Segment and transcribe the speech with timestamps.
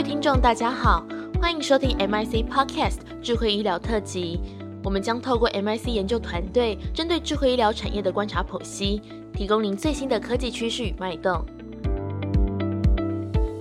[0.00, 1.04] 位听众，大家好，
[1.42, 4.40] 欢迎收听 MIC Podcast 智慧医疗特辑。
[4.82, 9.02] 我们将透过 MIC 研究团队针对智慧医疗产业的观察剖析，
[9.34, 11.44] 提供您最新的科技趋势与脉动。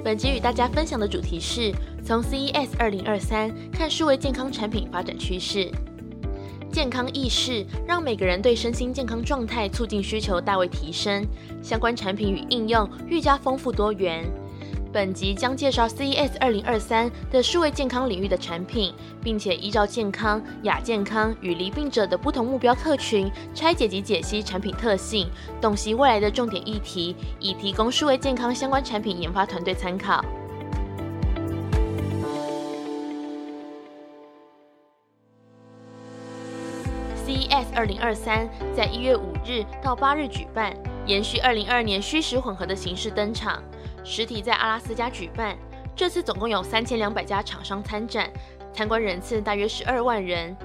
[0.02, 1.74] 本集与大家分享的主题是
[2.06, 5.69] 从 CES 2023看数位健康产品发展趋势。
[6.71, 11.28] 健康意识让每个人对身心健康状态促进需求大为提升，
[11.62, 14.24] 相关产品与应用愈加丰富多元。
[14.92, 18.91] 本集将介绍 CES 2023的数位健康领域的产品，
[19.23, 25.30] 并且依照健康、亚健康与罹病者的不同目标客群拆解及解析产品特性，
[25.62, 30.26] 洞悉未来的重点议题，以提供数位健康相关产品研发团队参考。
[37.28, 40.76] CES 2023在一月五日到八日举办，
[41.06, 43.62] 延续2022年虚实混合的形式登场。
[44.03, 45.58] 实体在阿拉斯加举办，
[45.95, 48.31] 这次总共有三千两百家厂商参展，
[48.73, 50.56] 参观人次大约十二万人。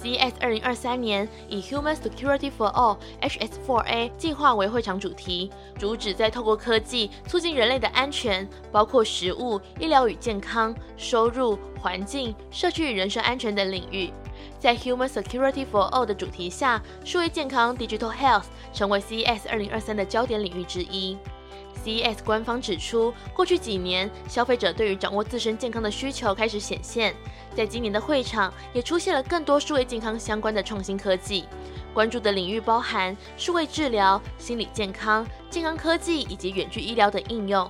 [0.00, 14.10] CES 二零二三年以 Human Security for All（HS4A） 计划为会场主题，主旨在透过科技促进人类的安全，包括食物、医疗与健康、收入、环境、社区与人身安全等领域。
[14.58, 21.18] 在 Human Security for All 的主题下，数位健康 （Digital Health） 成为 CES 二零二三的焦点领域之一。
[21.84, 27.14] CES 官方指出，过去几年，消费者对于掌握自身健康的需求开始显现。
[27.54, 31.46] 在今年的会场，也出现了更多数位健康相关的创新科技，
[31.92, 37.68] 关注的领域包含数位治疗、心理健康、健康科技以及远距医疗等应用。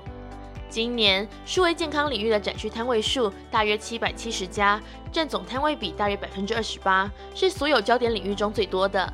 [0.69, 4.81] 今年数位健康领域的展区摊位数大约七百七十家，
[5.11, 9.13] 占总摊位比大约百分之二十八，是所有焦点领域中最多的。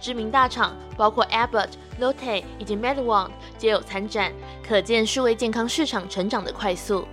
[0.00, 4.32] 知名大厂包括 Abbott、Lotte 以及 MedOne 皆有参展，
[4.66, 7.06] 可见数位健康市场成长的快速。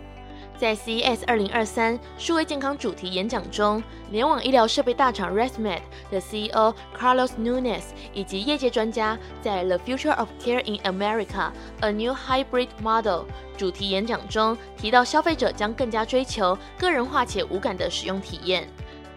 [0.55, 5.81] 在 CES 2023数位健康主题演讲中，联网医疗设备大厂 ResMed
[6.11, 7.81] 的 CEO Carlos Nunes
[8.13, 13.23] 以及业界专家在 The Future of Care in America: A New Hybrid Model
[13.57, 18.69] 主题演讲中提到，消费者将更加追求个人化且无感的使用体验。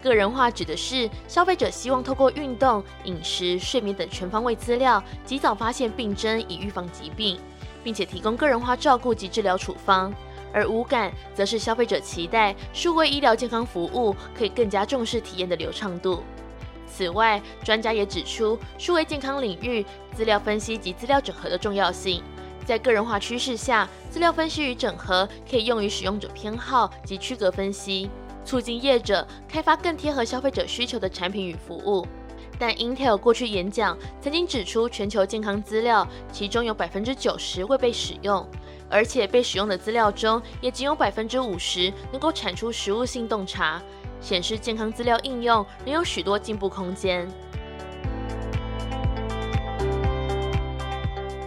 [0.02, 7.38] 个人化指的是消费者希望透过运动、饮食、睡眠等全方位资料，及早发现病征以预防疾病，
[7.82, 10.12] 并且提供个人化照顾及治疗处方；
[10.52, 16.22] 而无感则是消费者期待数位医疗健康服务可以更加重视体验的流畅度。
[16.86, 19.84] 此外，专家也指出，数位健康领域
[20.14, 22.22] 资料分析及资料整合的重要性。
[22.64, 28.10] 在个人化趋势下，资料分析与整合可以用于使用者偏好及区隔分析。
[28.46, 32.06] 促进业者开发更贴合消费者需求的产品与服务，
[32.58, 38.48] 但 Intel 过去演讲曾经指出，全球健康资料其中有百分之九十未被使用，
[38.88, 43.82] 而且被使用的资料中也仅有百分之五十能够产出实物性洞察，
[44.20, 47.28] 显示健康资料应用仍有许多进步空间。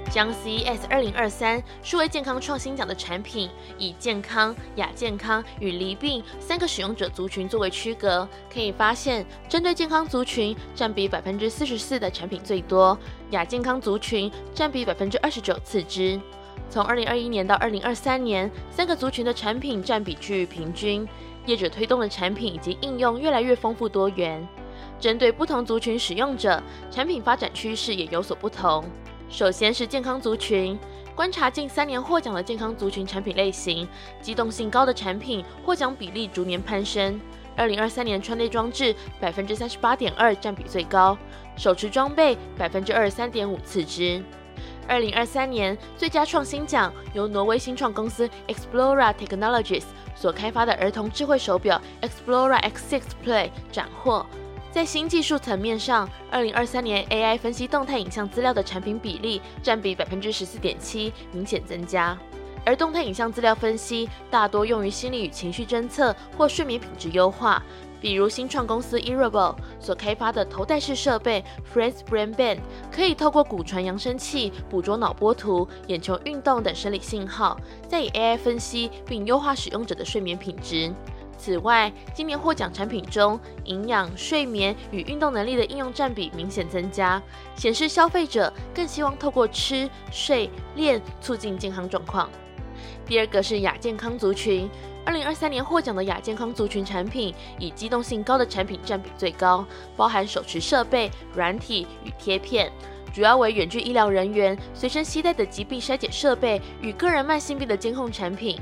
[0.10, 12.98] 将 CES 2023数位健康创新奖的产品以健康、亚健康与离病三个使用者族群作为区隔，可以发现，针对健康族群占比百分之四十四的产品最多，
[13.32, 16.20] 亚健康族群占比百分之二十九次之。
[16.72, 21.08] 从二零二一年到二零二三年，三个族群的产品占比趋于平均，
[21.46, 24.46] 业者推动的产品以及应用越来越丰富多元。
[25.00, 28.84] 针对不同族群使用者，产品发展趋势也有所不同。
[29.30, 30.78] 首先是健康族群，
[31.16, 33.88] 观察近三年获奖的健康族群产品类型，
[34.22, 37.22] 机动性高的产品获奖比例逐年攀升。
[37.56, 41.16] 二零二三年穿戴装置百分之三十八点二占比最高，
[41.56, 44.22] 手持装备百分之二十三点五次之。
[44.88, 49.84] 二零二三年最佳创新奖由挪威新创公司 Explora Technologies
[50.16, 54.26] 所开发的儿童智慧手表 Explora X6 Play 斩获。
[54.72, 62.16] 在新技术层面上，二零二三年 AI 分析动态影像资料的产品比例占比百分之十四点七，明显增加。
[62.64, 67.64] 而动态影像资料分析大多用于心理与情绪侦测或睡眠品质优化，
[68.00, 71.44] 比如新创公司 iRable 所开发的头戴式设备
[71.74, 72.60] Friends Brain Band，
[72.92, 80.94] 可以透过骨传扬声器捕捉脑波图、眼球运动等生理信号，再以 AI 分析并优化使用者的睡眠品质。
[81.40, 87.22] 此外，今年获奖产品中，营养、睡眠与运动能力的应用占比明显增加，
[87.56, 92.30] 显示消费者更希望透过吃、睡、练促进健康状况。
[93.06, 94.70] 第二个是亚健康族群，
[95.06, 99.66] 二零二三年获奖的亚健康族群产品，以机动性高的产品占比最高，
[99.96, 102.70] 包含手持设备、软体与贴片，
[103.14, 108.60] 主要为远距医疗人员随身携带的疾病筛检设备与个人慢性病的监控产品。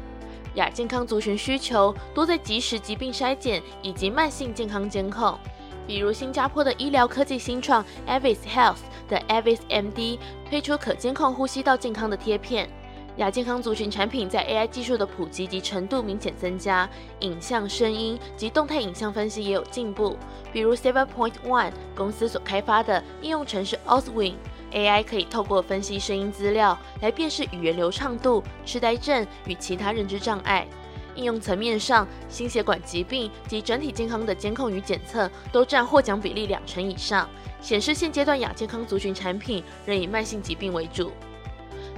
[0.58, 5.38] 亚健康族群需求多在即时疾病筛检以及慢性健康监控，
[5.86, 10.18] 比如新加坡的医疗科技新创 Avis Health 的 Avis MD
[10.50, 12.68] 推出可监控呼吸道健康的贴片。
[13.18, 16.90] 亚健康族群产品在 AI 技术的普及及程度明显增加，
[17.20, 20.18] 影像、声音及动态影像分析也有进步。
[20.52, 24.34] 比如 Seven Point One 公司所开发的应用程式 Oswin
[24.72, 30.68] AI 可以透过分析声音资料来辨识语言流畅度、痴呆症与其他认知障碍。
[31.16, 37.28] 应用层面上，心血管疾病及整体健康的监控与检测都占获奖比例两成以上，
[37.60, 41.12] 显示现阶段亚健康族群产品仍以慢性疾病为主。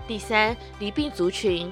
[0.08, 1.70] 第三，离病族群，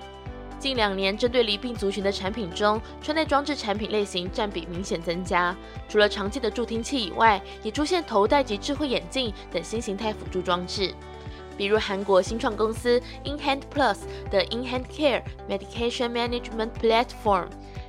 [0.59, 5.55] 近两年针对离病族群的产品中，穿戴装置产品类型占比明显增加。
[5.87, 10.93] 除了常见的助听器以外，也出现头戴及智慧眼镜等新形态辅助装置。
[11.55, 13.97] 比如韩国新创公司 InHand Plus
[14.29, 17.47] 的 InHand Care Medication Management Platform，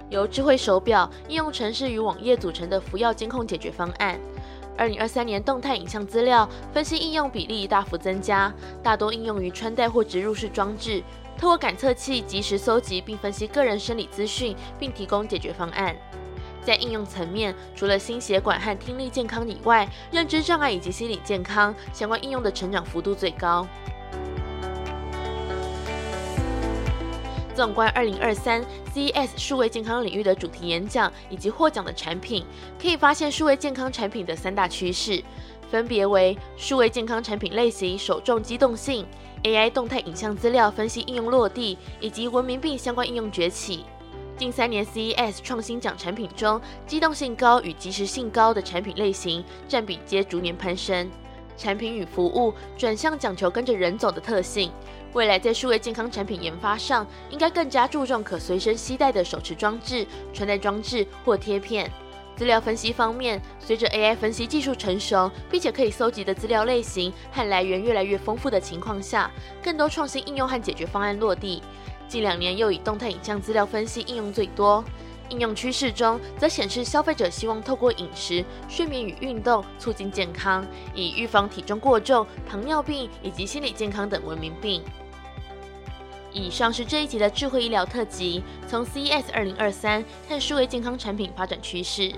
[0.09, 4.19] 由智慧手表、应用程式与网页组成的服药监控解决方案。
[4.77, 8.51] 二零二三年，动态影像资料分析应用比例大幅增加，
[8.83, 11.03] 大多应用于穿戴或植入式装置，
[11.39, 15.97] 透过感测器及时搜集并分析个人生理资讯，并提供解决方案。
[16.65, 23.67] 在应用层面，除了心血管和听力健康以外，认知障碍以及心理健康相关应用的成长幅度最高。
[27.55, 28.63] 纵观二零二三
[28.95, 32.45] CES 数位健康领域的主题演讲以及获奖的产品，
[32.81, 35.23] 可以发现数位健康产品的三大趋势，
[35.71, 39.07] 分别为数位健康产品类型首重机动性、
[39.43, 43.85] AI 动态影像资料分析应用落地，以及文明病相关应用崛起。
[44.37, 51.11] 近三年 CES 创新奖产品中，机动性高与及时性高的产品类型占比皆逐年攀升。
[51.57, 54.71] 产品与服务转向讲求跟着人走的特性，
[55.13, 61.91] 未来在数位健康产品研发上，应该更加注重可随身携带的手持装置、穿戴装置或贴片。
[62.39, 69.29] 资料分析方面，随着 AI 分析技术成熟，并且可以搜集的资料类型和来源越来越丰富的情况下，
[69.61, 71.61] 更多创新应用和解决方案落地。
[72.07, 74.85] 近两年又以动态影像资料分析应用最多。
[75.31, 80.65] 应用趋势中，则显示消费者希望透过饮食、睡眠与运动促进健康，
[80.95, 84.81] 以预防体重过重、糖尿病以及心理健康等文明病。
[86.31, 92.13] 以上是这一集的智慧医疗特辑，从 CES 2023看数位健康产品发展趋势，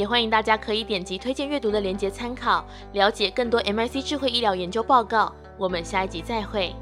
[0.00, 2.64] 也欢迎大家可以点击推荐阅读的链接参考，
[2.94, 5.30] 了解更多 MIC 智慧医疗研究报告。
[5.58, 6.74] 我们下一集再会。